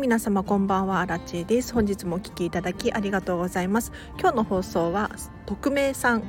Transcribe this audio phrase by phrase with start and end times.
[0.00, 1.74] 皆様こんばんはアラチェです。
[1.74, 3.92] 本日もお聞きいただきありがとうございます。
[4.18, 5.10] 今日の放送は
[5.44, 6.22] 匿名さん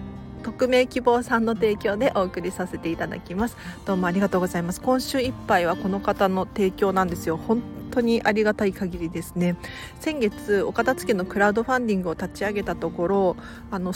[0.44, 3.56] 匿名希望さんの提供でお送りさせていただきます。
[3.86, 4.82] どうもありがとうございます。
[4.82, 7.38] 今週いっぱいはこの方の提供なんですよ。
[7.38, 9.56] 本当にありがたい限りですね。
[10.02, 13.38] 先月お片付けのクラウドファンディングを立ち上げたところ
[13.72, 13.94] あの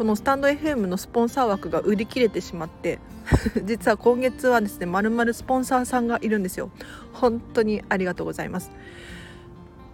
[0.00, 3.00] このスタンド FM のスポンサー枠が売り切れてしまって
[3.64, 6.70] 実は今月はですねまるまるスポンサーさんがいるんですよ。
[7.12, 8.70] 本当にありがとうございます。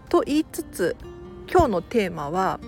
[0.08, 0.96] と言いつつ
[1.50, 2.60] 今日のテーマは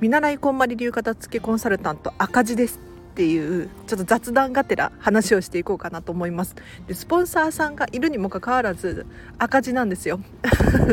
[0.00, 6.56] 見習いこんまり流片付けコンサルタント赤字ですっていうちょっと雑談がてら話をしていこうかなと思います。
[6.86, 9.04] でスポンサーさんがいるにもかかわらず
[9.36, 10.18] 赤字なんですよ。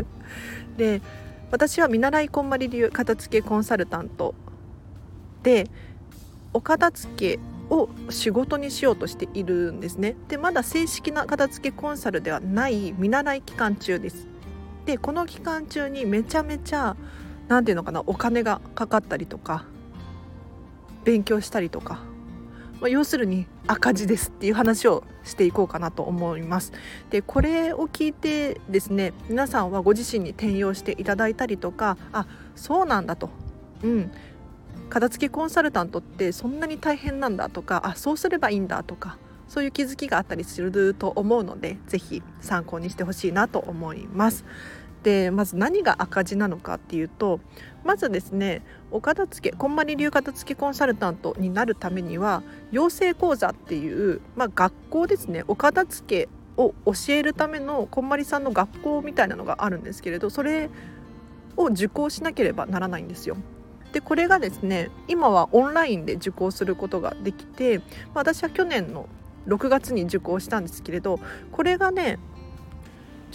[0.75, 1.02] で
[1.52, 4.36] 私は見習いこんまり流片付けコンサルタント
[5.44, 5.70] で
[6.53, 10.16] お片付けを仕事にしようとしているんですね。
[10.27, 14.28] でまだ正式な片付けコンサルではない見習い期間中です。
[14.86, 16.95] でこの期間中にめちゃめちゃ
[17.48, 19.66] 何て言うのかなお金がかかったりとか
[21.03, 22.00] 勉強したりとか、
[22.80, 26.73] まあ、要するに赤字ですっていう話をしていこうかなと思います。
[27.09, 33.30] でこれを聞いてですね皆さんはご自身に転用していただいたりとかあそうなんだと。
[33.84, 34.12] うん。
[34.90, 39.17] 片付けコンサルタントってそんなに大変なんだとかあそうすればいいんだとか
[39.48, 44.45] そういう気づきがあったりすると思うので是非参考にしてほしいなと思います。
[45.06, 47.39] でまず何が赤字なのかっていうと
[47.84, 60.72] まずですねお片付けこんまり流片付けコンサルタントになるためには養成講座っていう、まあ、学校ですねお片付けを教えるためのこんまりさんの学校みたいなのがあるんですけれどそれ
[61.56, 63.38] を受講しなければならないんですよ。
[63.94, 69.08] でこれがですね今はオンラインで受講することができて、まあ、私は去年の
[69.48, 71.20] 6月に受講したんですけれど
[71.52, 72.17] これがね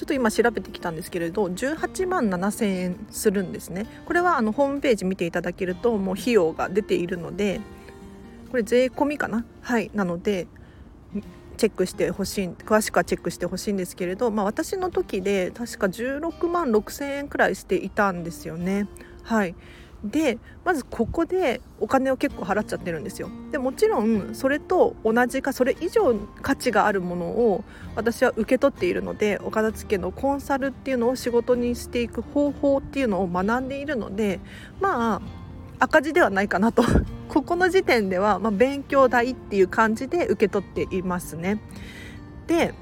[0.00, 3.84] ちょっと今調べてきたんですけれど18万7000円するんですね。
[4.06, 7.60] これはあのホームページ見ていただけるともう費用が出ているので
[8.50, 9.44] これ税込みかな？
[9.60, 9.90] はい。
[9.92, 10.46] なので
[11.58, 18.88] チェックしてほしい詳しくはチェックしてほしいんですけれど、まあ、私の時で確か16万6000円くらいしていたんですよね。
[19.22, 19.54] はい。
[20.04, 23.28] でまずここでお金を結構払っちゃってるんですよ。
[23.52, 27.64] でもちろんそれと同じかそれ以上価値があるものを
[27.96, 34.40] 私は受け取っているのでお片付けのコンサルっていうのを仕事にしていく方法っていうのを学んでいるので
[34.80, 35.22] まあ
[35.80, 36.82] 赤字ではないかなと。
[37.28, 41.60] ここの時点では、まあ、勉強代っていう感じで受け取っていますね。
[42.48, 42.74] で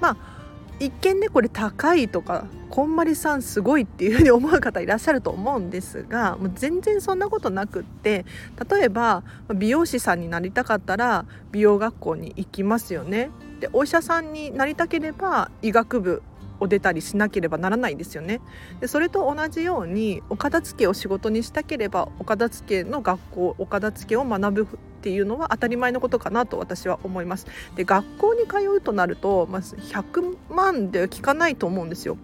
[0.00, 0.31] まあ
[0.80, 8.24] 一見ねこれ高いとかこんまりさんすごいっていうふうに思う方いらっしゃると思うんですがもう全然そんなことなくって
[8.70, 9.22] 例えば
[9.54, 13.30] 美容師さんになりたかったら美容学校に行きますよね。
[13.60, 16.22] でお医者さんになりたければ医学部
[16.62, 18.40] を出たりしなければならないんですよね。
[18.80, 24.66] でそれと同じようにお片付けを仕事にしたければお片付けの学校お片付けを学ぶっ
[25.02, 27.46] ていうのは当たり前のことかなと私は思います。
[27.74, 32.16] で学校に通うとなるとまず100万では効かないと思うんですよ。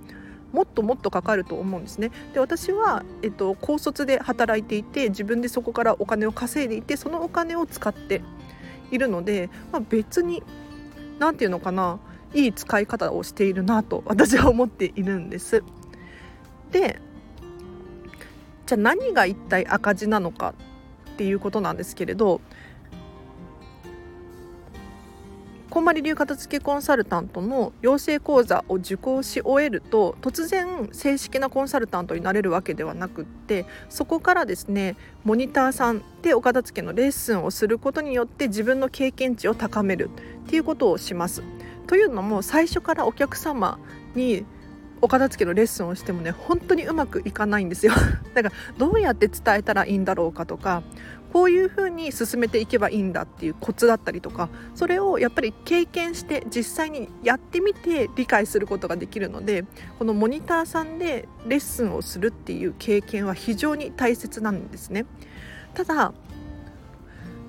[0.52, 2.10] もっともっとかかると思うんですね。
[2.32, 8.22] で私は、えっと、高卒で働いていて自分でそこからお金を稼いでいてそのお金を使って
[8.90, 10.42] いるので、まあ、別に
[11.18, 11.98] 何て言うのかな
[12.34, 15.62] いい使い方をしているなと私は思っているんです。
[16.70, 17.00] で
[18.66, 20.54] じゃあ何が一体赤字なのか
[21.14, 22.42] っていうことなんですけれど
[25.70, 40.10] こんまり流片付けコンサルタントの養成講座を受講し終えると突然正式なコンサルタントになれるわけではなくってそこからですねモニターさんでお片付けのレッスンをすることによって自分の経験値を高める
[40.46, 41.42] っていうことをします。
[41.88, 43.80] というのも最初からお客様
[44.14, 44.44] に
[45.00, 47.92] お片付けのレッスンをしてもね本当にうまくいかないんですよ
[48.34, 50.82] だからどうやって伝えたらいいんだろうかとか
[51.32, 59.64] こういうふうに進めていけばいいんだっていうコツだったりとかそれをやっぱり経験して実際にやってみて理解することができるので
[59.98, 65.06] このモニターさんでレッスンをするっていう経験は非常に大切なんですね。
[65.74, 66.12] ただ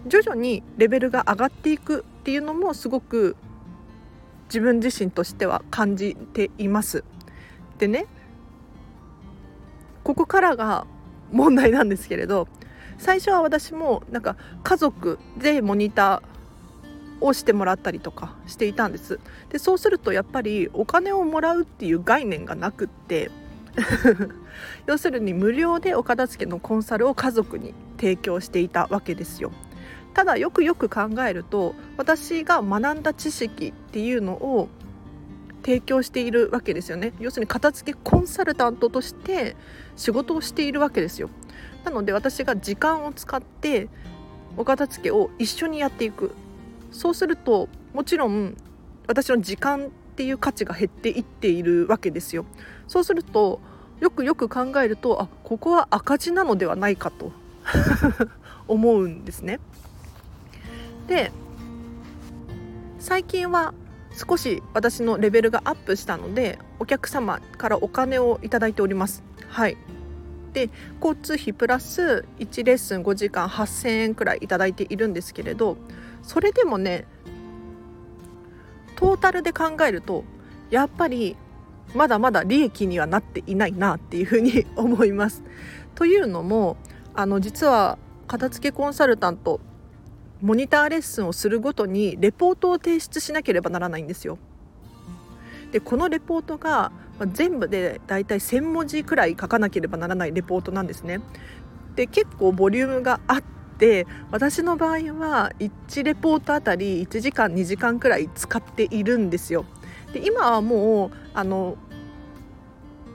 [0.07, 3.35] 徐々にレベルが上がっていくっていうのもすごく
[4.49, 7.03] 自分自身としては感じています。
[7.77, 8.07] でね
[10.03, 10.85] ここからが
[11.31, 12.47] 問題なんですけれど
[12.97, 19.19] 最初は私もなんか家族でモニターをしてもらったりとかしていたんです
[19.49, 23.31] でそうするとやっぱりお金をもらうっていう概念がなくって
[24.87, 29.51] 要するに無料でお片付けのコンサルを家族に提供していたわけですよ
[30.13, 34.69] ただよくよく考えると私が学んだ知識っていうのを
[35.63, 37.13] 提供しているわけですよね。
[37.19, 39.55] 要するに片付けコンサルタントとして
[39.95, 41.29] 仕事をしているわけですよ。
[41.83, 43.89] なので私が時間を使って
[44.57, 46.33] お片付けを一緒にやっていく。
[46.91, 48.55] そうするともちろん
[49.07, 52.45] 私の時間っていう価値が減っていっているわけですよ。
[52.87, 53.59] そうすると
[53.99, 57.31] よくよく考えるとあここは赤字なのではないかと。
[58.67, 59.59] 思うんですね。
[61.09, 61.31] で
[62.99, 63.73] 最近は
[64.13, 69.77] 少し私のレベルがアップしたのでお客様からお金をいただいておりますはい
[70.53, 70.69] で
[71.01, 75.77] 交通費プラス1レッスン5時間8000円くらいいただいているんですけれど
[76.21, 77.05] それでもね
[78.95, 80.23] トータルで考えると
[80.69, 81.35] やっぱり
[81.95, 85.41] まだまだ利益にはなっていないなっていうふうに思います。
[85.95, 86.77] というのも
[87.15, 87.97] あの実は
[88.27, 89.59] 片付けコンサルタント
[90.41, 94.37] モニターレッスンをするごとにレポートを提出しなければならないんですよ。
[95.71, 96.91] でこのレポートが
[97.33, 101.19] 全部でだいたい1,000文字くらい書かなければならないレポートなんですね。
[101.95, 103.43] で結構ボリュームがあっ
[103.77, 109.65] て私の場合は1レポートあたり1時間2時間くらい使っているんですよ。
[110.13, 111.77] で今はもうあの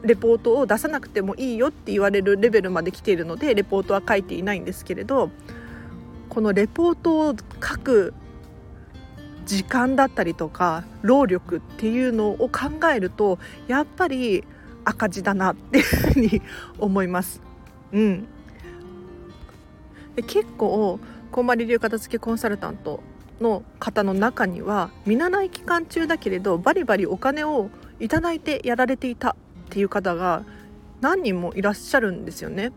[0.02, 5.30] レポートを出さなくてもいいよって言われるレベルまで来ているのでレポートは書いていないんですけれど
[6.34, 8.14] このレポートを書く
[9.46, 13.38] 時間だったりとか労力っていうのを考えると
[13.68, 14.42] やっぱり
[14.84, 16.42] 赤字だなっていうふうに
[16.78, 17.40] 思います。
[17.92, 18.26] うん、
[20.16, 20.98] で結構
[21.30, 23.00] こんまり流片付けコンサルタント
[23.40, 27.70] の方の中には見習い期間中だけれどバリバリお金を
[28.00, 29.34] いただいてやられていたっ
[29.70, 30.42] ていう方が
[31.00, 32.72] 何人もいらっしゃるんですよね。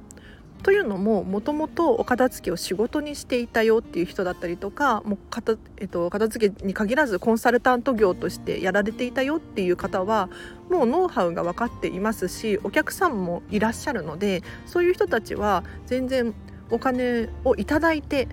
[0.68, 10.30] というのももともとお片付けを仕事にしていたよっていう人だったりとかもう片,、えっと、片付けに限らずコンサルタント業としてやられていたよっていう方は
[10.70, 16.34] もうノウハウが分かっていますしお客さんもいらっしゃるのでそういう人たちは全然
[16.70, 18.28] お金をいただいて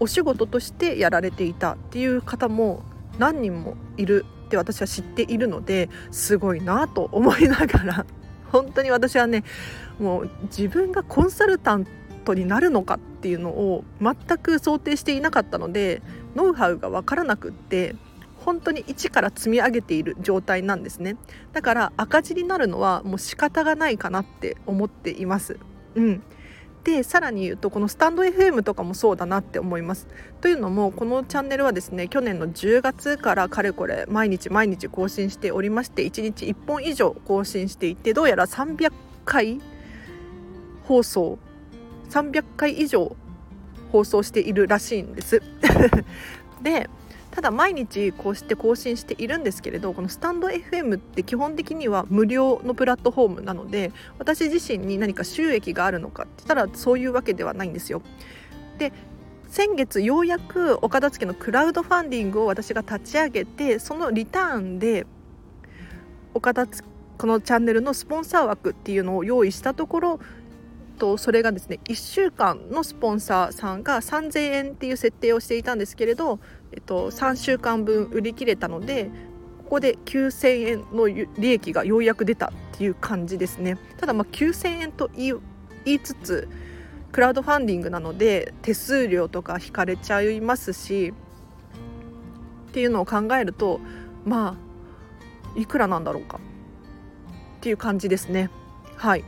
[0.00, 2.82] お仕事としてやられていたっていう方も
[3.16, 8.06] 何人もいるって私は知っているのですごいなと思いながら
[8.52, 9.44] 本当に私はね
[9.98, 11.86] もう自分がコンサルタン
[12.24, 16.02] トになるのかっていうのを全く想定していなかったので
[16.34, 17.94] ノウハウが分からなくって
[18.46, 21.16] 本当に一から積み上げている状態なんですね。
[21.52, 25.58] だから赤字になるのはもう仕方がないかなって思っています。
[25.96, 26.22] うん。
[26.86, 30.06] でさらに言うとこのスタンド FM とかもそうだなって思います。
[30.40, 38.92] というのもこのチャンネルはですね去年の10月からかれこれ毎日毎日更新しておりまして1日1本以上更新していてどうやら300
[39.24, 39.60] 回
[40.84, 41.40] 放送
[42.10, 43.16] 300回以上
[43.90, 45.42] 放送しているらしいんです。
[46.62, 46.88] で
[47.36, 58.00] ただ毎日こうして更新しているんですけれどこのスタンド FM って基本的には無料のプラットフォームなので私自身に何か収益があるのかって言ったらそういうわけではないんですよ。
[58.78, 58.90] で
[59.48, 65.06] 先月ようやくお片付けのクラウドファンディングを私が立ち上げてそのリターンで
[66.32, 70.20] お片付このチャンネルのスポンサー枠っていうのを用意したところ
[70.96, 76.40] とそれがですね1週間のスポンサーさんが3000円っていう設定をしていたんですけれど、
[76.72, 79.10] えっと、3週間分売り切れたので
[79.58, 83.78] ここで9000円の利益がようやく出たっていう感じですね。
[83.96, 85.40] ただまあ9000円と言
[85.84, 86.48] いつつ
[87.10, 91.14] クラウドファンディングなので手数料とか引かれちゃいますし
[92.68, 93.80] っていうのを考えると
[94.24, 94.56] ま
[95.56, 96.38] あいくらなんだろうか
[97.58, 98.50] っていう感じですね。
[98.96, 99.24] はい。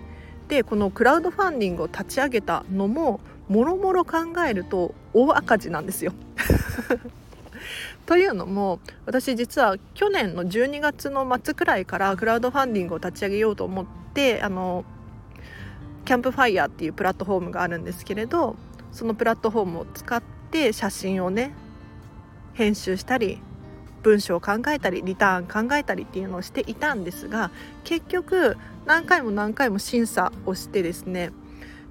[0.49, 6.13] でこのクラウドファンディングを立ち上げたのももろもろ考えると大赤字なんですよ。
[8.07, 14.85] というのも私実は去年の12月の末くらいからクラウドファンディングを立ち上げようと思ってあの
[16.05, 18.57] キャンプファイヤーっていうプラットフォームがあるんですけれど
[18.93, 21.53] そのプラットフォームを使って写真をね
[22.55, 23.41] 編集したり
[24.03, 27.51] 文章を考えたりリターン考えたりっていうのをしていたんですが
[27.85, 31.31] 結局何回も何回も審査をしてですね、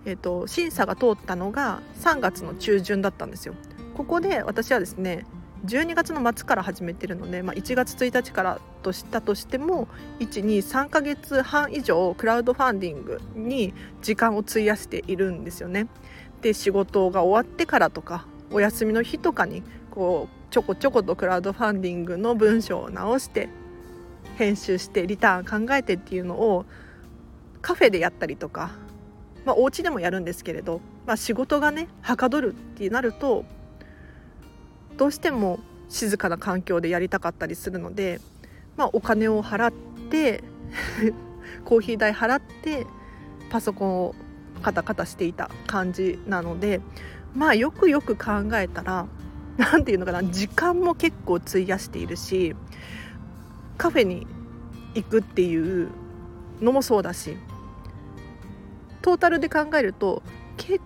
[0.05, 3.53] えーと、審査が通ったのが3月の中旬だったんですよ。
[3.95, 5.25] ここで私はですね
[5.65, 9.87] 12月の末から始めてるので、まあ、1月1日からとしたとしても
[10.19, 15.87] 123ヶ月半以上クラウドファンディングに時間を費やしているんですよね。
[16.41, 23.49] で仕事が終わってからとかお休みの日とかにこうちょこちょことクラウドファンディングの文章を直して
[24.37, 26.65] 編集してリターン考えてっていうのを
[27.61, 28.71] カフェでやったりとか、
[29.43, 33.43] まあ、お家でもやるんですけれど、まあ、仕事がねはかどるってなると
[34.97, 38.19] どうしても静かな環境でやりたかったりするので
[38.77, 39.73] まあ、お金を払っ
[40.09, 40.43] て
[41.65, 42.85] コーヒー代払って
[43.49, 44.15] パソコンを
[44.61, 46.79] カタカタしていた感じなので
[47.35, 49.07] まあよくよく考えたら
[49.57, 52.55] 何て言うのかな時間も結構費やしているし
[53.77, 54.27] カフェに
[54.93, 55.89] 行くっていう
[56.61, 57.35] のもそうだし
[59.01, 60.21] トータルで考えると
[60.57, 60.81] 結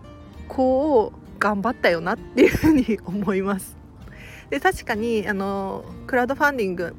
[0.47, 3.80] 構頑張ったよなっていうふうに思います。
[4.51, 6.95] で確かにあのクラウドファンディング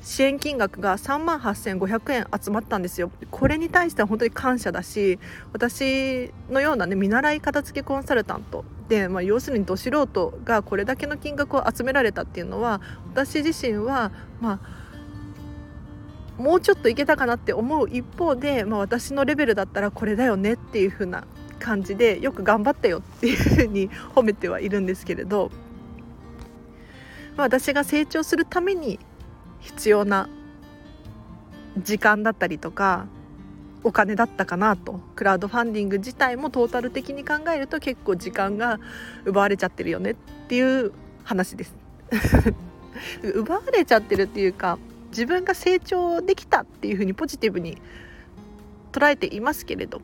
[0.00, 3.10] 支援金額が3万8500円集まったんですよ。
[3.32, 5.18] これに対しては本当に感謝だし
[5.52, 12.80] 私のようなね見習い片付けコンサルタントで、まあ、要するにど素人がこれだけの金額を集められたっていうのは
[13.12, 14.86] 私自身はまあ
[16.40, 21.24] もうちょっといけたかなって思う一方で、まあ、私のレベルだったらこれだよねっていう風な
[21.58, 25.50] 感じでよく頑張ったよっていう風に褒めてはいるんですけれど、
[27.36, 28.98] まあ、私が成長するために
[29.60, 30.28] 必要な
[31.78, 33.06] 時間だったりとか
[33.84, 35.00] お金だったかなと。
[35.14, 38.80] クラウドファンディング自体もトータル的に考えると結構時間が
[39.24, 40.14] 奪われちゃってるよねっ
[40.48, 41.76] ていう話です。
[43.22, 44.78] 奪われちゃってるっていうか
[45.10, 47.78] 自分が成長できたっていうふうにポジティブに
[48.90, 50.00] 捉えていますけれど。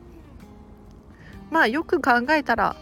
[1.51, 2.75] まあよく考えたら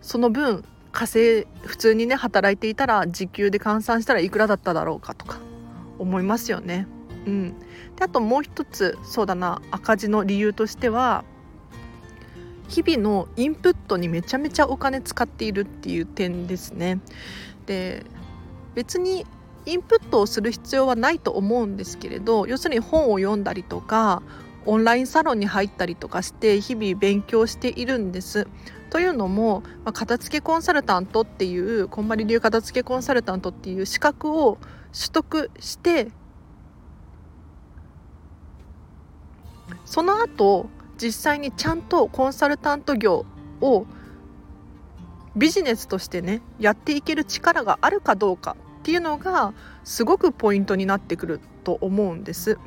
[0.00, 0.64] その分
[0.98, 5.38] 稼普通にね働いていたら時給で換算したらいくらだっただろうかとか
[5.96, 6.88] 思いますよね。
[7.24, 7.58] うん、
[7.94, 11.24] であともう一つそうだな赤字の理由としては
[12.66, 16.98] 日々のインプットにめちゃめちゃお金使っているっていう点ですね。
[17.66, 18.04] で
[18.74, 19.24] 別に
[19.66, 24.20] インプットをする必要はないと思うんですけれど要するに本を読んだりとか
[24.66, 28.48] オンラインサロンに入ったりとかして日々勉強しているんです。
[28.90, 34.58] というのも、まあ、片付けコンサルタントっていうこんまり流片付けコンサルタントっていう資格を
[34.92, 36.08] 取得して
[39.84, 43.26] その後実際にちゃんとコンサルタント業
[43.60, 43.86] を
[45.36, 49.52] ビジネスとしてねやっていける力があるかどうかっていうのが
[49.84, 52.58] すごくポイントになってくると思うんです。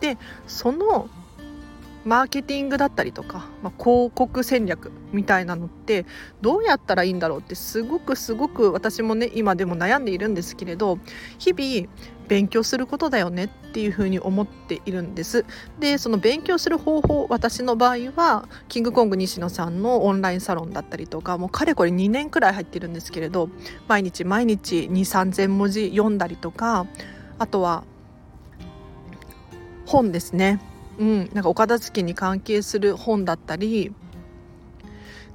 [0.00, 1.08] でその
[2.08, 6.06] マーケティングだったりとか、まあ、広告戦略みたいなのって
[6.40, 10.98] どうやったらいいんだろうってすごくすごく私もね今でも悩んでいるんですけれど
[11.38, 11.92] 日々
[12.26, 15.44] 勉強することだよねっていうふうに思っているんです。
[15.80, 23.50] でその勉強する方法私の場合はキングコング西野さんのオンラインサロンだったりとかもうかれこれ2年くらい入ってるんですけれど
[23.86, 26.86] 毎日毎日2 3 0 0 0文字読んだりとか
[27.38, 27.84] あとは
[29.84, 30.58] 本ですね。
[30.98, 33.92] うん、なんかお片付けに関係する本だったり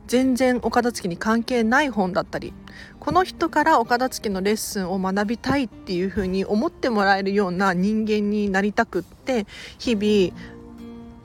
[0.08, 2.54] 全然お片付けに関係ない本だったり
[3.00, 9.46] この人からお片付けのレッスンを学びたいっていうふうに思ってもらえるような人間になりたくって
[9.80, 10.38] 日々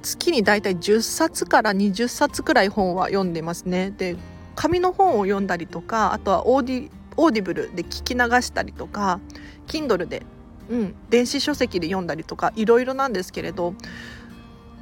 [0.03, 3.91] 月にだいたい10冊から20冊くらい本は読んでますね。
[3.91, 4.17] で
[4.55, 9.21] 紙の本を読んだりとかあとはオーディ Audible で聞き流したりとか
[9.67, 10.23] Kindle で、
[10.71, 13.75] うん、電子書籍で読んだりとかいろいろなんですけれど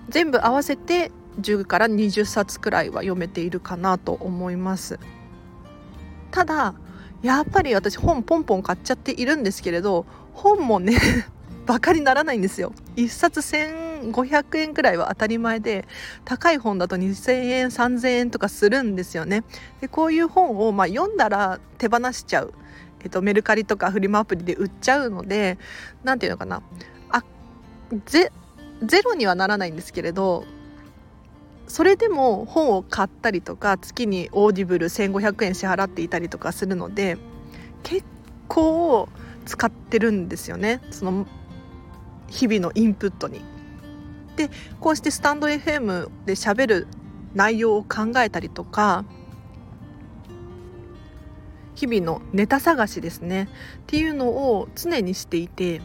[0.09, 1.11] 全部合わせて
[1.41, 4.99] 10から20冊くらいは読めているかなと思います。
[6.31, 6.75] ただ
[7.23, 10.97] やっぱり私本ポンポン買っちゃっているんですけれど本もね
[11.67, 12.73] バカにならないんですよ。
[12.97, 15.87] 1冊1500円くらいは当たり前で
[16.25, 19.43] 高い本だと2000円3000円とかするんですよね。
[19.81, 22.53] でこういう本をまあ読んだら手放しちゃう。
[23.03, 25.59] えっと、メルカリとかフリマアプリで売っちゃうので
[26.03, 26.63] 何て言うのかな。
[27.11, 27.25] あ
[28.05, 28.31] ぜ
[28.83, 30.45] ゼロにはならないんですけれど
[31.69, 37.19] それでも本を買ったりとか月に Audible 1500円支払っていたりとかするので
[37.83, 38.05] 結
[38.49, 39.09] 構
[39.45, 41.27] 使ってるんですよねその
[42.29, 43.41] 日々のインプットに。
[44.37, 46.87] でこうしてスタンド FM で喋る
[47.35, 49.07] 内容を考えたりとか
[51.75, 55.81] 日々のネタ探しですねっていうのを常にしていて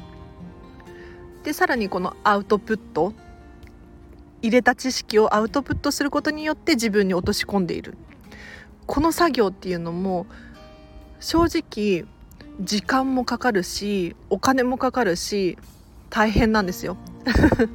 [1.43, 3.13] でさらにこのアウトプット
[4.41, 7.95] 入れた知識をアウトプットすることによって自分に落とし込んでいる
[8.85, 10.25] この作業っていうのも
[11.19, 12.05] 正直
[12.59, 15.57] 時間もかかるしお金もかかるし
[16.09, 16.97] 大変なんですよ。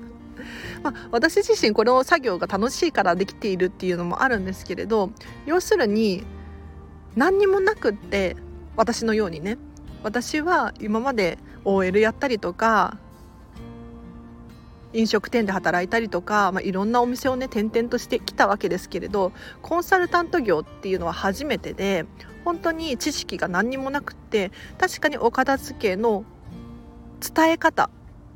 [0.82, 5.10] まあ、私自身この作業が楽しいからできているっていうのもあるんですけれど
[5.46, 6.24] 要するに
[7.16, 8.36] 何にもなくって
[8.76, 9.56] 私のようにね
[10.02, 12.98] 私は今まで OL やったりとか
[14.96, 22.06] 飲食店で働いたりとか、まあ、いろんなお店をね転々としてきたわけですけれどコンサルタント業っていうのは初めてで
[22.44, 26.24] 本当に知識が何にもなくって確かにお片付けの
[27.20, 27.90] 伝え方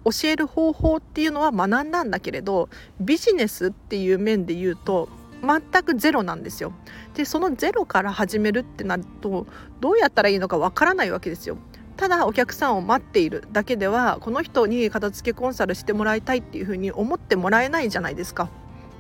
[0.05, 2.69] 教える方法っていうのは学んだんだけれど
[3.01, 5.09] ビジネスっていう面で言うと
[5.43, 6.73] 全くゼロなんですよ。
[7.15, 9.47] でそのゼロから始めるってなると
[9.81, 11.57] どうやったらいいのかわからないわけですよ。
[12.01, 18.49] ただお客さんを待っているだけではこの人に片付けコンサルしてもらいたいっていうふうに思ってもらえないじゃないですか。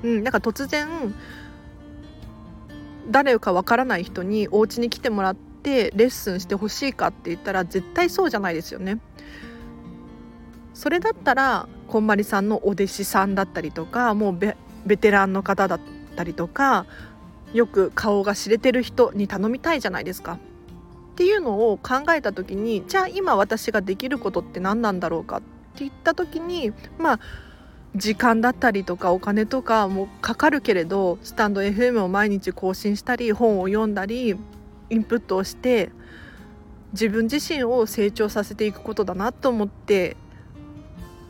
[0.02, 0.86] うん、なんか突然
[3.08, 8.98] 誰かわからない人にお家に来てもらってレッスンしてほしいかって言ったら絶対そうじゃないですよね。
[10.74, 15.80] それだったらこんまりさんのお弟子さんだったりとかもうベベテランの方だっ
[16.16, 16.84] たりとか
[17.54, 20.38] よく顔が知れてる人に頼みたいじゃないですか。
[21.20, 27.20] っていうのを考えた時にじゃあ今私ができることって何なんだろうかって言った時にまあ
[27.94, 34.34] 時間だったりとかお金とかもかかるけれどスタンド FM を毎日更新したり本を読んだり
[34.88, 35.90] インプットをして
[36.92, 40.16] 自分自身を成長させていくことだなと思って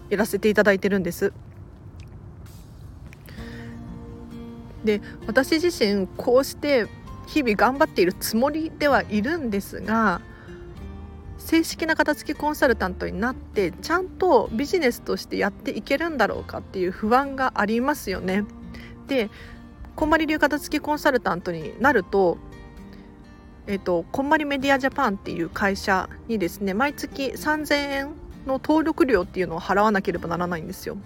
[0.09, 1.33] やらせていただいてるんです。
[4.85, 6.87] で私自身こうして
[7.33, 10.21] 日々頑張っているつもりではいるんですが
[11.39, 18.45] 正式な片付けコンサルタントになってちゃんとビジネスとしてやっていけるんだろうかっていう不安がありますよね。
[19.07, 19.31] で
[19.97, 22.39] こんまり流片付けコンサルタントになると
[23.67, 28.07] えーと、こんまりメディアジャパンっていう会社にですね毎月3000円
[28.45, 30.97] の登録料っていうのを払わなければならないんですよ。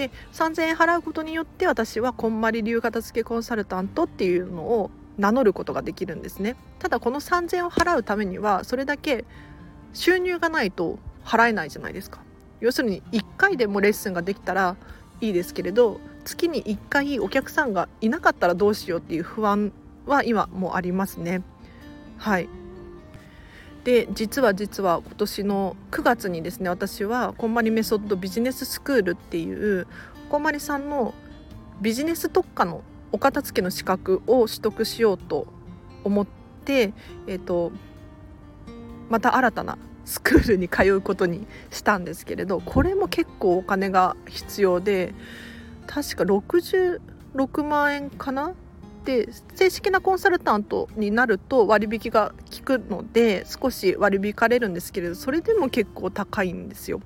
[0.00, 6.56] で3000円払うことによって私はこんまり流片付けコンサルタントっていうのを名乗ることができるんですね。
[6.78, 9.26] ただこの3000円を払うためにはそれだけ
[9.92, 12.20] 収入がないと払えないじゃないですか。
[12.60, 14.76] 要するに1回でもレッスンができたら
[15.20, 19.72] いいですけれど月に1回お客さんがいなかったらどうしようっていう不安
[20.06, 21.42] は今もありますね。
[22.16, 22.48] はい。
[23.84, 29.86] で実は実は今年の9月にですね私はこんまりメソッドビジネススクールっていう
[30.28, 31.14] こんまりさんの
[31.80, 35.46] ビジネス特化のお片付けの資格を取得しようと
[36.04, 36.26] 思っ
[36.64, 36.92] て、
[37.26, 37.72] えーと、
[39.08, 45.14] また新たなスクールに通うことにしたんですけれどこれも結構お金が必要で
[45.86, 48.54] 確か66万円かな
[49.04, 57.00] で正式なコンサルタントになると割引が効くので少し割り引かれるんですけれどそれでも結構高いんですよ。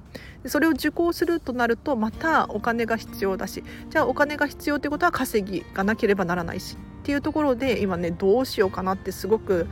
[0.47, 9.67] それを受講するとなるとまたお金が必要だしじゃあお金が必要ってことは稼ぎがなければならないしっていうところで今ねどうしようかなってすごく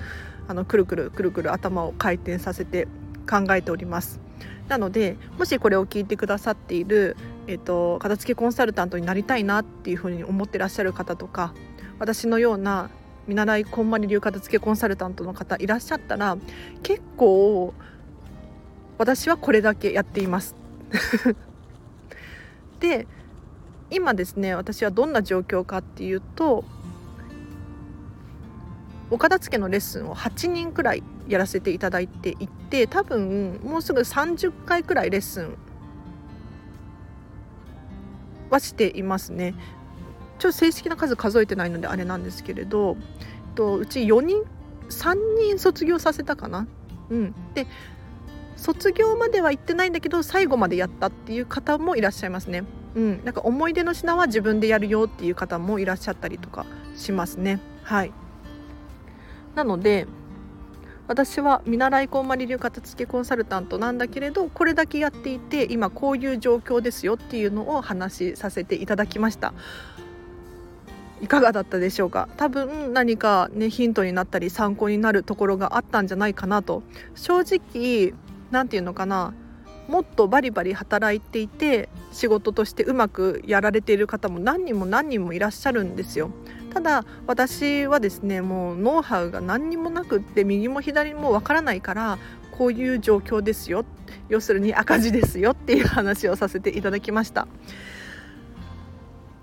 [0.49, 2.89] あのくるくるくるくる頭を回転させて
[3.29, 4.21] 考えております。
[4.69, 11.53] なのでもしこれを聞いてくださっている、えっと、片付けコンサルタントになりたいなっていうふうに思ってらっしゃる方とか
[12.03, 12.91] 私のような
[13.29, 16.37] 見習いこんまり流片付けコンサルタントの方いらっしゃったら
[16.83, 17.73] 結構
[18.99, 20.57] 私はこれだけやっています。
[22.81, 23.07] で
[23.93, 26.65] 今ですね私はどんな状況かっていうと
[29.09, 35.57] お片付けのレッスンを8人くらいやらせていただいていて多分もうすぐ30回くらいレッスン
[38.51, 39.55] はしていますね。
[40.43, 44.43] ちょっと正式な数数えてないのであれなんですけれどえっとうち4人
[44.89, 46.67] 3人卒業させたかな。
[47.11, 47.69] うん、で
[48.57, 52.65] 卒業までは行ってないんだけど最後までやったっていう方もいらっしゃいますね。
[52.97, 57.61] うん、なんか思い出の品は自分でやるよっていう方もいらっしゃったりとかしますね。
[57.85, 58.13] はい。
[59.55, 60.09] なので
[61.07, 69.53] 私は見習いこんまり流片付けコンサルタントなんだけれどこれだけやっていて今こういう状況ですよっていうのを話しさせていただきました
[71.23, 72.29] いかがだったでしょうか？
[72.37, 76.83] 多分何かねヒントになったり参考になるところがあったんじゃないかなと。
[77.15, 78.13] 正直
[78.51, 79.33] 何て言うのかな？
[79.89, 86.31] もっとバリバリ働いていて仕事としてうまくやられている方も何人も何人もいらっしゃるんですよ。
[86.73, 92.19] ただ私はですねもうノウハウが何にもなくって右も左もわからないから
[92.51, 93.85] こういう状況ですよ。
[94.29, 97.47] 要するに赤字ですよっていう話をさせていただきました。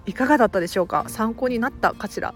[0.10, 1.06] いかがだったでしょうか？
[1.08, 2.34] 参考になったかしら？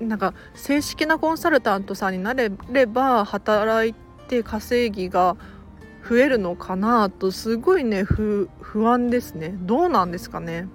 [0.00, 3.94] なんか正式なコンサルタントさんになれれば働い
[4.26, 5.36] て稼ぎが
[6.08, 8.48] 増えるのかなとすごいね不
[8.88, 9.54] 安ですね。
[9.60, 10.66] どうなんですかね？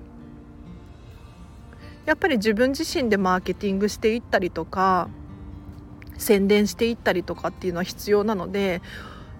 [2.05, 5.09] やっぱり自分自身でマーケティングしていったりとか
[6.17, 8.81] 宣伝していったりとかっていうのは必要なので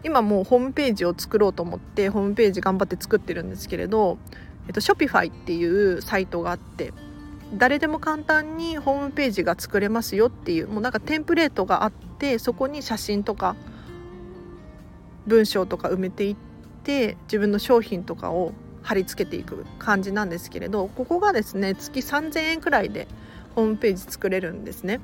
[0.04, 4.18] 今もうホームページを作ろうと思ってホームページ頑張って作ってるんですけれど
[4.68, 6.94] えっと、Shopify っていうサイトがあって
[7.54, 13.56] 誰でも簡単にホームページが作れますよっていうもうなんかテンプレートがあってそこに写真とか
[15.28, 16.36] 文章とか埋めていっ
[16.84, 23.08] て自分の商品とかを貼り付けていく感じなんですけれどここがですね月3000円くらいで
[23.56, 25.00] ホームページ作れるんですね。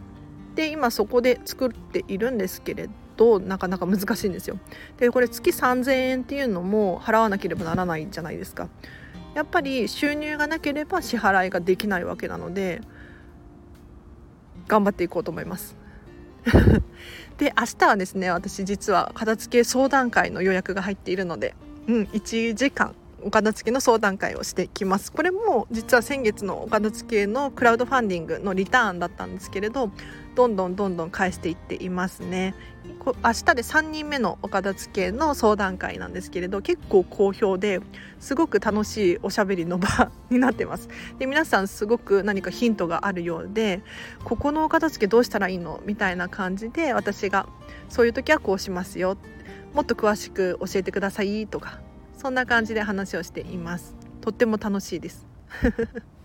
[0.56, 4.58] で今そこで作っているんですけれどなかなか難しいんですよ。
[4.98, 8.68] でこれ月3000円っていうのも払わなければならないじゃないですか。
[9.40, 12.82] やっぱり収入がなければ支払いができないわけなので
[14.68, 15.78] 頑張っていこうと思います。
[17.38, 21.56] で明日はですね私実は片付け相談会の予約が入っているので、
[21.88, 25.12] うん、1時間お片付けの相談会をしてきます。
[25.12, 29.92] これも実は先月のお片付けのクラウドファンディングのリターンだったんですけれど
[30.36, 32.56] どんどんどんどん返していっていますね。
[33.06, 37.82] 明日で3人目のお片付けの相談会なんですけれど結構好評で
[38.20, 40.90] すごく楽しいおしゃべりの場になってます。
[41.18, 43.82] で皆さんすごく何かヒントがあるようで
[44.24, 45.82] ここのお片付けどうしたらいいの？
[45.86, 47.48] みたいな感じで私が
[47.90, 49.18] そういう時はこうしますよ。
[49.74, 51.80] もっと詳しく教えてくださいとか
[52.20, 53.96] そんな感じで話をしています。
[54.20, 55.26] とっても楽しいです。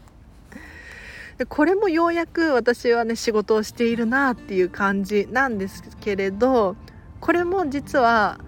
[1.38, 6.76] でこれもようやく私はね仕事をしているなっていう感じなんですけれど
[7.20, 8.40] これも実は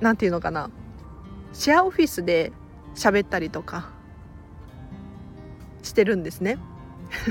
[0.00, 0.68] 何て言うのかな。
[1.54, 2.52] シェアオフィスで
[2.94, 3.88] 喋ったりとか
[5.82, 6.58] してるんですね。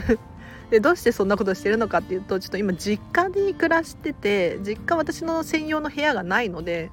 [0.72, 6.90] でどうしてそんなことしてるのかっていうとちょっと今実家に暮らしてて実家私の専用の部屋がないので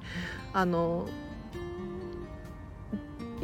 [0.53, 1.07] あの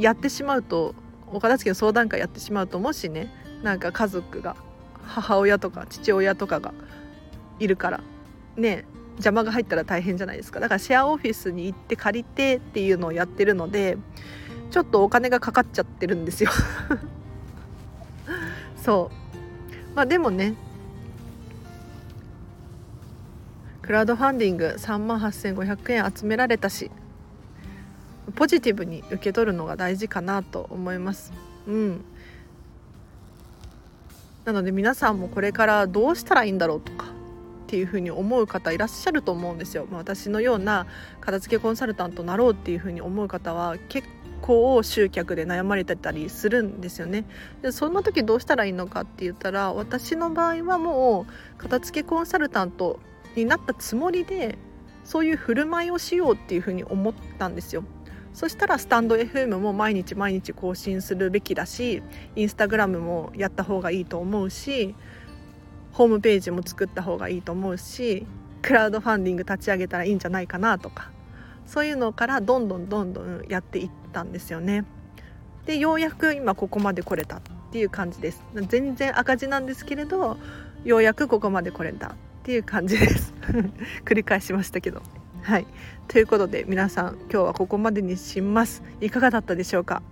[0.02, 0.94] やってしまうと
[1.32, 4.56] お片付けの相談会やってしまうともしねなんか家族が
[5.04, 6.74] 母親とか父親とかが
[7.58, 8.00] いるから
[8.56, 8.84] ね
[9.14, 10.58] 邪魔が入ったら大変じゃないですか。
[10.58, 13.98] だからシェアオフィスに行って借りてっていうのをやってるので
[14.70, 16.50] ちょっとお金がかかっちゃってるんですよ。
[18.82, 19.94] そう。
[19.94, 20.54] まあでもね
[23.82, 26.90] クラウドファンディング3万8500円集められたし
[28.34, 31.32] ポジティブに受け取るのが大事かなと思います
[31.66, 32.04] うん
[34.44, 39.86] なので皆さんもこれからどうしたらいいんだろうとかっていうふうに思う方いらっしゃると思うんですよ。
[39.90, 40.86] ま私のような
[41.20, 44.06] 片付けコンサルタントになろうっていうふうに思う方は結
[44.42, 47.24] 構集客で悩まれてたりするんですよね。
[47.62, 52.98] でそんな時どうしたらいいのかって言ったら私の場合はもう片付けコンサルタント
[53.36, 54.58] になったつもりで
[55.04, 57.84] そういう振る舞いをしようっていうふうに思ったんですよ。
[58.34, 62.02] そしたらスタンド FM も毎日毎日更新するべきだし
[62.34, 64.94] インスタグラムもやった方がいいと思うし
[65.92, 68.26] ホームページも作った方がいいと思うし
[68.62, 71.10] クラウドファンディング立ち上げたらいいんじゃないかなとか
[71.66, 74.84] そういうのからどんどんどんどんやっていったんですよね。
[75.64, 77.40] でようやく今ここまで来れたっ
[77.70, 78.42] ていう感じです。
[78.68, 80.36] 全然赤字なんですけれど
[80.84, 82.10] ようやくここまで来れたっ
[82.42, 83.32] ていう感じです。
[84.04, 85.02] 繰り返しましたけど。
[85.42, 85.66] はい。
[86.06, 88.82] ということで皆さん今日はここまでにします。
[89.00, 90.02] いかがだったでしょうか？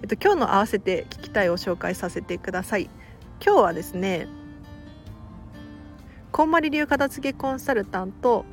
[0.00, 2.88] えっと今日の合わせて聞きたいを紹介させてください。
[3.44, 4.28] 今日はですね
[6.30, 8.44] こんまり流片付けコンサルタント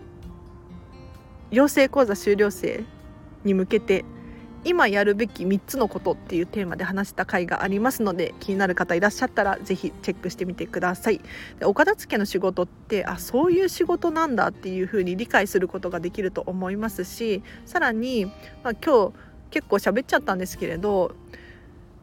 [1.52, 2.84] 養成講座修了生
[3.44, 4.04] に向けて
[4.64, 11.22] 今やるべき3つのことっていうテーマで話した回がありますので気になる方いらっしゃったらぜひチェックしてみてください。
[11.60, 19.14] でお片付けの仕事ってあそういう仕事なんだっていうふうに理解することができると思いますしさらに、まあ、今日
[19.50, 21.16] 結構喋っちゃったんですけれど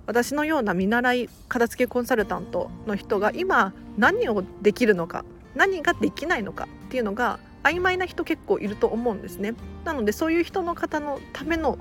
[0.07, 9.55] 私のような見習い片付けコンサルタントの人が今何をできるのか何ができないのかっていうのが曖昧な人結構いると思うんですね。
[9.85, 11.79] なのでそういう人の方のための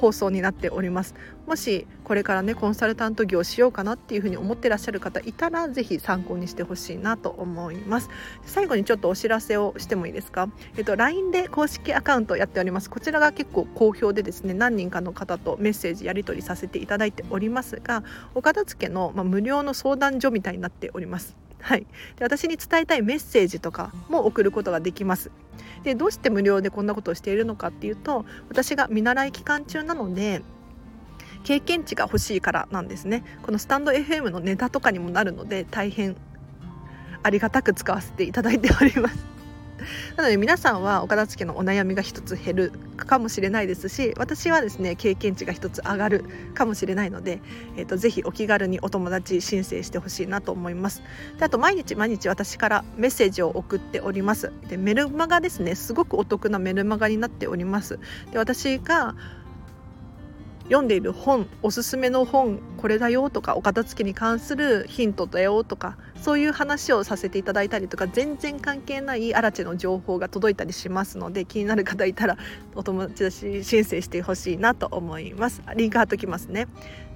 [0.00, 1.14] 放送になっております。
[1.46, 8.08] もしこれからねコンサルタント業しようかなっていうふうに思ってらっしゃる方いたら是非参考にしてほしいなと思います。
[8.46, 10.48] 最後にちょっとお知らせをしてもいいですか？
[10.76, 12.88] えっと LINE で公式アカウントやっております。
[12.88, 18.02] こちらが結構好評でですね何人かの方とメッセージやり取りさせていただいておりますが
[18.34, 21.36] お片付けの、まあ、無料の相談所みたいになっております。
[21.60, 25.30] はい、で私に伝えたいメッセージとかも送ることができます。
[25.82, 30.42] でどうして無料でこんなことをしているのかっていうと私が見習い期間中なので
[31.44, 33.24] 経験値が欲しいからなんですね。
[33.42, 36.16] このスタンド FM のネタとかにもなるので大変
[37.22, 39.39] ありがたく使わせていただいております。
[40.16, 47.40] なので皆さんはお片付けのお悩みが一つ減るかもしれないですし私はですね経験値が一つ上がるかもしれないので、
[47.76, 51.02] えーと、ぜひお気軽にお友達申請してほしいなと思います。
[51.38, 54.52] であと毎日毎日私からメッセージを送っております。
[54.68, 57.98] でメルマガですねすごくお得なメルマガになっております。
[58.32, 59.14] で私が
[60.70, 72.38] 読んでいる本おすすめの本これだよとかお片付けに関するヒントだよとかそういう話をさせていただいたりとか全然関係ないアラチェの情報が届いたりしますので気になる方いたら
[72.76, 75.60] お友達申請してほしいなと思います。
[75.74, 76.68] リンク貼っときますね。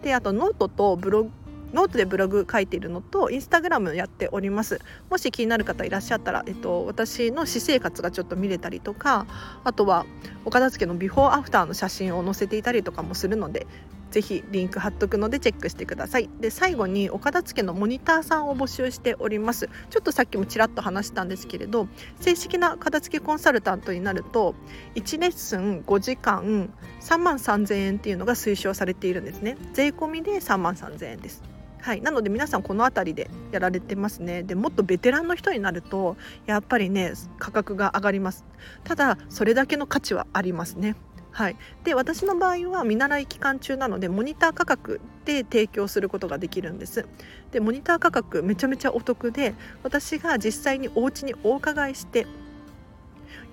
[0.03, 1.31] であとノートとブログ
[1.75, 4.81] ノートでブログ書いているのとインスタグラムやっております。
[5.11, 9.27] もし気になる方いらっしゃったら、えっと、私の私生活がちょっと見れたりとか
[9.65, 10.07] あとは
[10.45, 13.67] お片付けのビフォーアフターの写真を載せていたりとかもするので
[14.13, 16.31] ぜひリンク貼っとくのでチェックしてください。
[16.39, 19.69] で最後にお片付けのモニターさんを募集しております。
[19.91, 21.89] ちょっとさっきもちらっと話したんですけれど
[22.21, 24.55] 正式な片付けコンサルタントになると
[24.95, 29.57] 1レッスン5時間3万3000円っていうのが推奨されているんですね。
[29.73, 31.54] 税込みで3万3000円です。
[31.85, 34.43] はい、なので皆さんこの辺りでやられてますね。
[34.43, 36.17] でもっとベテランの人になると
[36.47, 38.47] やっぱりね価格が上がります。
[38.85, 40.97] ただそれだけの価値はありますね。
[41.31, 47.05] はい、で私の場合は見習い期間中なのでモニター価格で提供することができるんです。
[47.53, 52.27] でモニター価格めちゃめちゃお得で私が実際にお家にお伺いして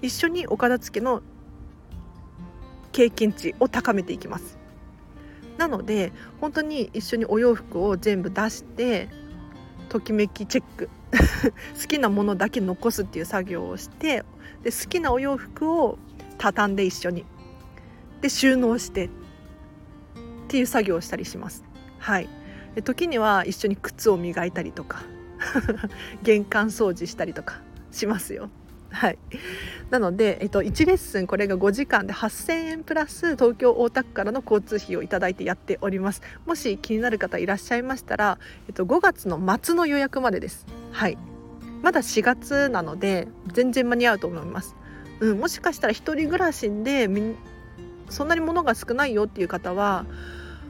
[0.01, 1.21] 一緒にお片付けの
[2.93, 4.60] 経験値を高めていきます。
[5.61, 9.09] なので本当に一緒にお洋服を全部出して
[9.89, 10.89] ときめきチェック
[11.79, 14.23] 好きなものだけ残すっていう作業をして
[14.63, 15.99] で好きなお洋服を
[16.39, 17.25] 畳んで一緒に
[18.21, 19.09] で収納してっ
[20.47, 21.63] ていう作業をしたりします。
[21.99, 22.27] はい
[22.73, 25.03] で時には一緒に靴を磨いたりとか
[26.23, 28.49] 玄関掃除したりとかしますよ。
[28.91, 29.17] はい、
[29.89, 36.21] なので、えっと、1レッスンこれが5時間で8000円プラス東京大田区からの交通費をいただいてやっております。
[36.45, 40.65] もし気になる方いらっしゃいましたら、えっと、5月の末の予約までです。
[40.91, 41.17] はい。
[41.81, 44.75] まだ4月なので全然間に合うと思います、
[45.19, 47.09] うん、もしかしたら1人暮らしで
[48.09, 50.05] そんなに物が少ないよっていう方は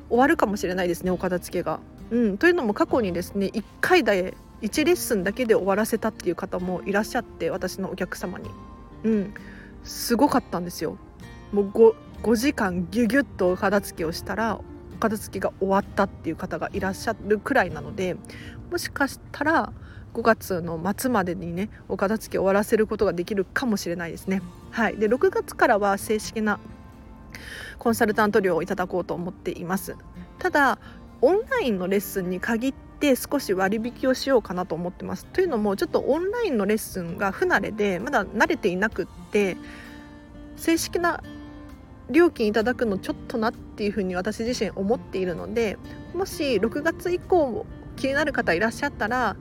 [0.09, 1.79] 終わるかもしれないですねお片付けが。
[2.11, 8.49] うん、というのも過去にですね1回で1レッスンだけで終わらせたっていう方もいらっしゃって私のお客様に。
[9.03, 9.33] うん。
[9.83, 10.97] すごかったんですよ。
[11.51, 14.59] もう 5, 5時間ギュギュッと片付けをしたら
[14.99, 18.15] 片付けが終わったっていう方がいらっしゃるくらいなので
[18.69, 19.73] もしかしたら
[20.13, 24.41] 5月の末までにねお片付け終わらせることができるかもしれないですね。
[24.69, 26.59] はい、で6月からは正式な
[27.79, 29.95] コンサルタント料をいただこうと思っています。
[30.37, 30.79] ただ
[31.21, 35.25] オンラインのレッスンに限って少し割引をしようかなと思ってます。
[35.25, 39.57] というのもちょっとオンラインのレッスンが不慣れでまだ慣れていなくって
[40.55, 41.23] 正式な
[42.11, 45.77] 料金いただくのちょっとなっていうふうに私自身思っているので
[46.13, 49.35] もし6月以降気になる方いらっしゃったら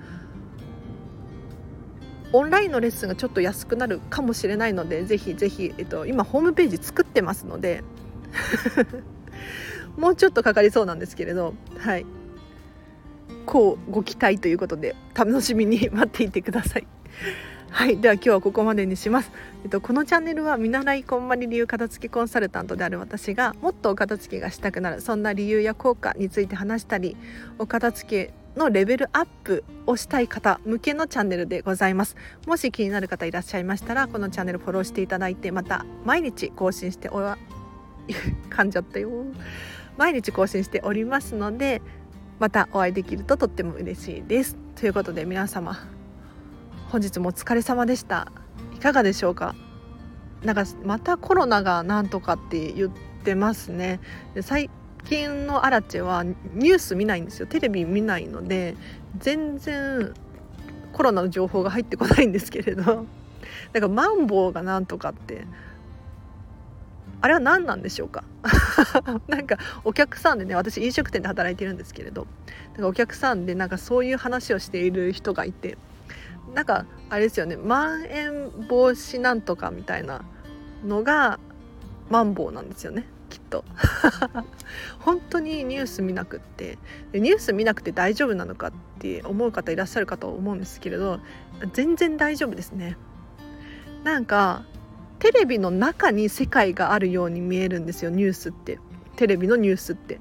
[2.32, 7.82] オンラインのレッスンがちょっと安くなるかもしれないのでぜひぜひ、えっと、今ホームページ作ってますので
[9.98, 12.06] もうちょっとかかりそうなんですけれどはい。
[13.50, 16.86] こうご期待ということで楽しみに待っていてください。
[17.68, 19.32] はい、では今日はここまでにします。
[19.64, 27.16] えっと、このチャンネルは見習いこんまり理由片付けコンサルタントである私がもっとお片付けがしたくなるそんな理由や効果について話したり
[27.58, 37.20] お片付けのレベルアップをしたい方向けのチャンネルでございますもし気になる方いらっしゃいましたらこのチャンネルフォローしていただいてまた毎日更新してお
[38.50, 39.10] 噛んじゃったよ
[39.96, 41.82] 毎日更新しておりますので
[42.40, 44.56] またお会いできるととっても嬉しいです。
[44.74, 45.78] ということで皆様
[46.88, 48.32] 本日もお疲れ様でした。
[48.74, 49.54] いかがでしょうか？
[50.42, 52.90] なんかまたコロナがなんとかって言っ
[53.22, 54.00] てますね。
[54.34, 54.70] で最
[55.04, 57.46] 近のアラチェはニュース見ないんですよ。
[57.46, 58.74] テレビ見ないので
[59.18, 60.14] 全然
[60.94, 63.04] コロナの情報が入ってこないんですけれど。
[63.74, 65.44] だからマンボウがなんとかって
[67.22, 68.24] あれは何なんでしょうか？
[69.28, 72.26] なんかお客さんでね私飲食店で働いてるんですけれど。
[72.74, 75.76] なんかお客さんでなんかそういう話をしている人がいて。
[76.54, 80.22] なんかあれですよねまん延防止なんとかみたいな
[80.84, 81.38] のが
[82.08, 83.64] マンボウなんですよねきっと。
[84.98, 86.78] 本当にニュース見なくって。
[87.12, 91.20] ニュース見なくて大丈夫なのかって思う方いらっしゃるかと思うんですけれど
[91.72, 92.96] 全然大丈夫ですね。
[94.02, 94.64] なんか
[95.20, 98.78] テレビの中に世界があるように見えるんですよニュースって。
[99.16, 100.18] テレビのニュースって。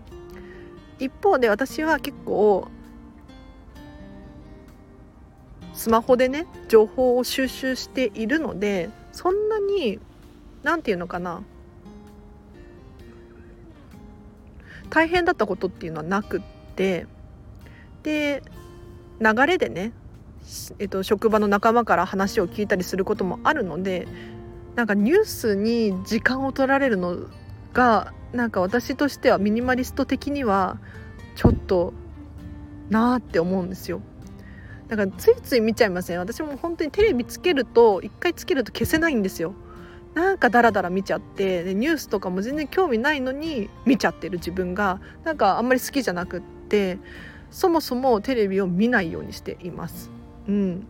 [0.99, 2.67] 一方で私は結構
[5.73, 9.99] スマホでね情報を収集しているのでそんなに
[10.61, 11.41] 何て言うのかな。
[14.89, 16.41] 大変だったことっていうのはなくっ
[16.75, 17.07] て。
[18.03, 18.43] で
[19.21, 19.91] 流れでね、
[20.79, 24.07] えっと、職場の仲間から話を聞いたりすることもあるので
[24.75, 27.17] なんかニュースに時間を取られるの
[27.73, 30.77] がなんか私としてはミニマリスト的には
[31.35, 31.93] ちょっと
[32.89, 34.01] なーって思うんですよ。
[34.87, 36.19] だからついつい見ちゃいません？
[36.19, 39.53] 私も本当にテレビつけると一回つけると消せないんですよ。
[40.15, 46.97] なんかダラダラ見ちゃってでニュースとかも全然興味ないのに見ちゃってる自分がなんかあんまり好きじゃなくって
[47.51, 50.09] そもそもテレビを見ないようにしています。
[50.47, 50.87] うん。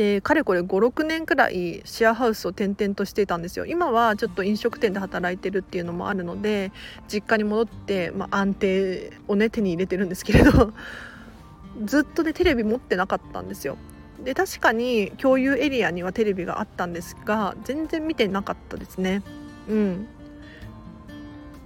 [0.00, 3.66] でかれこれ56年くらいシェアハウスを転々としていたんですよ。
[3.66, 6.72] 今はちょっと飲食店で働いてるっていうのもあるので
[7.06, 10.72] 実家に戻って、まあ、安定をね手に入れてるんですけれど
[11.84, 13.76] ずっとねテレビ持ってなかったんですよ。
[14.24, 19.22] で確かに共有エリアにはテレビがあったんですが全然見てなかったですね。
[19.68, 20.06] うん。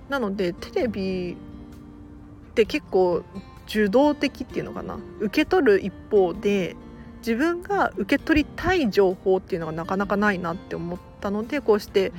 [0.09, 3.23] なのでテレビって結構
[3.69, 4.99] 受動的っていうのかな。
[5.21, 6.75] 受け取る一方で
[7.27, 12.13] 自分が受け取りたい情報っていうのがなかなかないなって思ったのでこうして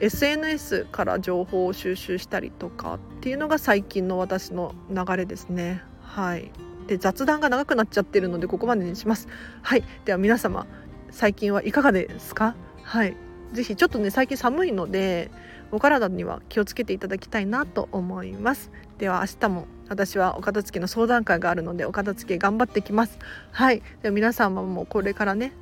[0.00, 5.82] SNS から情報を収集したりとかっていうのが最近の私の流れですね。
[6.02, 6.50] はい。
[6.86, 9.28] で雑談が長くなっちゃってるのでここまでにします。
[9.62, 9.84] はい。
[10.04, 10.66] では皆様
[11.10, 12.54] 最近はいかがですか？
[12.82, 13.16] はい。
[13.52, 15.30] ぜひちょっとね最近寒いので
[15.70, 18.70] お体には気をつけていただきたいなと思います。
[18.98, 23.18] では明日も私はお片付けの相談会があるのでお片付け頑張ってきます
[23.50, 25.52] はいでは皆様もこれからね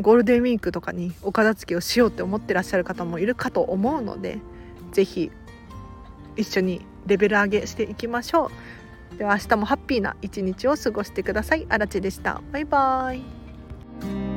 [0.00, 4.38] ゴールデンウィークとかにお片付けをしようって思ってらっしゃる方もいるかと思うので
[4.92, 5.30] 是非
[6.36, 8.74] 一緒にレベル上げしていきましょう
[9.18, 11.66] では明日もハッピーな一日を過ごしてください。
[11.68, 12.42] あらでした。
[12.52, 14.33] バイバーイ。